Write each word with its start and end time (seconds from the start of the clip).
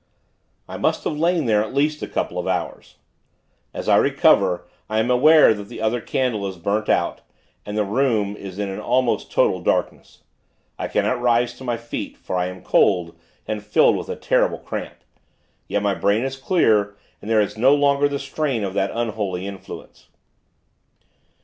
I 0.67 0.77
must 0.77 1.03
have 1.03 1.15
lain 1.15 1.45
there, 1.45 1.61
at 1.63 1.75
least 1.75 2.01
a 2.01 2.07
couple 2.07 2.39
of 2.39 2.47
hours. 2.47 2.95
As 3.71 3.87
I 3.87 3.97
recover, 3.97 4.65
I 4.89 4.97
am 4.99 5.11
aware 5.11 5.53
that 5.53 5.65
the 5.65 5.79
other 5.79 6.01
candle 6.01 6.43
has 6.47 6.57
burnt 6.57 6.89
out, 6.89 7.21
and 7.67 7.77
the 7.77 7.83
room 7.85 8.35
is 8.35 8.57
in 8.57 8.67
an 8.67 8.79
almost 8.79 9.31
total 9.31 9.61
darkness. 9.61 10.23
I 10.79 10.87
cannot 10.87 11.21
rise 11.21 11.53
to 11.59 11.63
my 11.63 11.77
feet, 11.77 12.17
for 12.17 12.35
I 12.35 12.47
am 12.47 12.63
cold, 12.63 13.15
and 13.47 13.61
filled 13.63 13.95
with 13.95 14.09
a 14.09 14.15
terrible 14.15 14.57
cramp. 14.57 14.95
Yet 15.67 15.83
my 15.83 15.93
brain 15.93 16.23
is 16.23 16.35
clear, 16.35 16.95
and 17.21 17.29
there 17.29 17.39
is 17.39 17.55
no 17.55 17.75
longer 17.75 18.07
the 18.09 18.17
strain 18.17 18.63
of 18.63 18.73
that 18.73 18.89
unholy 18.95 19.45
influence. 19.45 20.07